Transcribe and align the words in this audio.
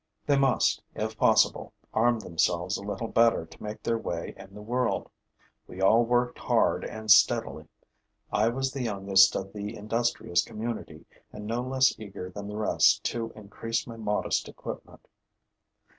They 0.25 0.35
must, 0.35 0.81
if 0.95 1.15
possible, 1.15 1.73
arm 1.93 2.17
themselves 2.19 2.75
a 2.75 2.81
little 2.81 3.07
better 3.07 3.45
to 3.45 3.63
make 3.63 3.83
their 3.83 3.99
way 3.99 4.33
in 4.35 4.55
the 4.55 4.59
world. 4.63 5.11
We 5.67 5.79
all 5.79 6.03
worked 6.03 6.39
hard 6.39 6.83
and 6.83 7.11
steadily. 7.11 7.67
I 8.33 8.49
was 8.49 8.71
the 8.71 8.81
youngest 8.81 9.35
of 9.35 9.53
the 9.53 9.77
industrious 9.77 10.41
community 10.43 11.05
and 11.31 11.45
no 11.45 11.61
less 11.61 11.93
eager 11.99 12.31
than 12.31 12.47
the 12.47 12.57
rest 12.57 13.03
to 13.13 13.31
increase 13.35 13.85
my 13.85 13.95
modest 13.95 14.49
equipment. 14.49 15.07